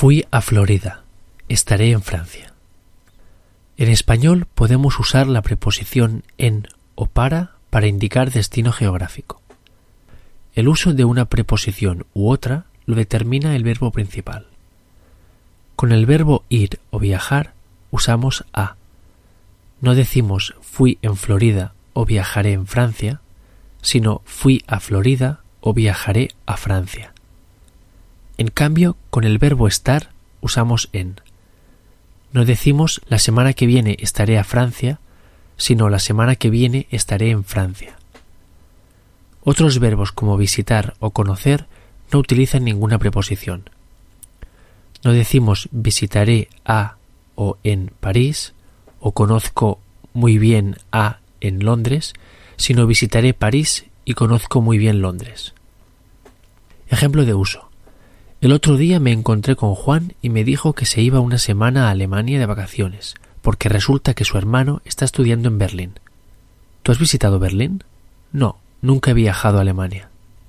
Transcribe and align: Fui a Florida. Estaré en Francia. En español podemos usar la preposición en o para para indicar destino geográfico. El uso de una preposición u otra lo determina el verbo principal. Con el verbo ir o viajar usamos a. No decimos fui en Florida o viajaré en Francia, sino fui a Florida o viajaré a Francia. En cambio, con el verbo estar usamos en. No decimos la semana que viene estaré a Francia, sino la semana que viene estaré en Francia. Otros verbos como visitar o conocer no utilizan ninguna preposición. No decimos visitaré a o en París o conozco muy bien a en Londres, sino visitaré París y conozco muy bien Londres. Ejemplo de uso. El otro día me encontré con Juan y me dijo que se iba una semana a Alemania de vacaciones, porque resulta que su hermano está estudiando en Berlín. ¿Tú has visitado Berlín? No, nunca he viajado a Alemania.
Fui 0.00 0.24
a 0.30 0.40
Florida. 0.40 1.02
Estaré 1.50 1.90
en 1.90 2.00
Francia. 2.00 2.54
En 3.76 3.90
español 3.90 4.46
podemos 4.54 4.98
usar 4.98 5.26
la 5.26 5.42
preposición 5.42 6.24
en 6.38 6.68
o 6.94 7.04
para 7.04 7.56
para 7.68 7.86
indicar 7.86 8.30
destino 8.30 8.72
geográfico. 8.72 9.42
El 10.54 10.68
uso 10.68 10.94
de 10.94 11.04
una 11.04 11.26
preposición 11.26 12.06
u 12.14 12.30
otra 12.30 12.64
lo 12.86 12.94
determina 12.94 13.54
el 13.54 13.62
verbo 13.62 13.90
principal. 13.90 14.46
Con 15.76 15.92
el 15.92 16.06
verbo 16.06 16.44
ir 16.48 16.80
o 16.88 16.98
viajar 16.98 17.52
usamos 17.90 18.46
a. 18.54 18.76
No 19.82 19.94
decimos 19.94 20.54
fui 20.62 20.96
en 21.02 21.14
Florida 21.18 21.74
o 21.92 22.06
viajaré 22.06 22.54
en 22.54 22.66
Francia, 22.66 23.20
sino 23.82 24.22
fui 24.24 24.64
a 24.66 24.80
Florida 24.80 25.40
o 25.60 25.74
viajaré 25.74 26.30
a 26.46 26.56
Francia. 26.56 27.12
En 28.40 28.48
cambio, 28.48 28.96
con 29.10 29.24
el 29.24 29.36
verbo 29.36 29.68
estar 29.68 30.12
usamos 30.40 30.88
en. 30.94 31.20
No 32.32 32.46
decimos 32.46 33.02
la 33.06 33.18
semana 33.18 33.52
que 33.52 33.66
viene 33.66 33.98
estaré 34.00 34.38
a 34.38 34.44
Francia, 34.44 34.98
sino 35.58 35.90
la 35.90 35.98
semana 35.98 36.36
que 36.36 36.48
viene 36.48 36.86
estaré 36.90 37.28
en 37.28 37.44
Francia. 37.44 37.98
Otros 39.44 39.78
verbos 39.78 40.12
como 40.12 40.38
visitar 40.38 40.94
o 41.00 41.10
conocer 41.10 41.66
no 42.14 42.18
utilizan 42.18 42.64
ninguna 42.64 42.98
preposición. 42.98 43.68
No 45.04 45.12
decimos 45.12 45.68
visitaré 45.70 46.48
a 46.64 46.96
o 47.34 47.58
en 47.62 47.92
París 48.00 48.54
o 49.00 49.12
conozco 49.12 49.80
muy 50.14 50.38
bien 50.38 50.78
a 50.92 51.18
en 51.42 51.62
Londres, 51.62 52.14
sino 52.56 52.86
visitaré 52.86 53.34
París 53.34 53.84
y 54.06 54.14
conozco 54.14 54.62
muy 54.62 54.78
bien 54.78 55.02
Londres. 55.02 55.52
Ejemplo 56.88 57.26
de 57.26 57.34
uso. 57.34 57.69
El 58.40 58.52
otro 58.52 58.78
día 58.78 59.00
me 59.00 59.12
encontré 59.12 59.54
con 59.54 59.74
Juan 59.74 60.14
y 60.22 60.30
me 60.30 60.44
dijo 60.44 60.72
que 60.72 60.86
se 60.86 61.02
iba 61.02 61.20
una 61.20 61.36
semana 61.36 61.88
a 61.88 61.90
Alemania 61.90 62.38
de 62.38 62.46
vacaciones, 62.46 63.14
porque 63.42 63.68
resulta 63.68 64.14
que 64.14 64.24
su 64.24 64.38
hermano 64.38 64.80
está 64.86 65.04
estudiando 65.04 65.48
en 65.48 65.58
Berlín. 65.58 65.92
¿Tú 66.82 66.90
has 66.90 66.98
visitado 66.98 67.38
Berlín? 67.38 67.84
No, 68.32 68.56
nunca 68.80 69.10
he 69.10 69.14
viajado 69.14 69.58
a 69.58 69.60
Alemania. 69.60 70.09